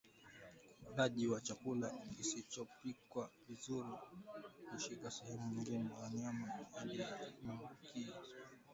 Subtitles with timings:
[0.93, 8.21] ulaji wa chakula kisichopikwa vizuri na kushika sehemu za mwili wa mnyama aliyeambukizwa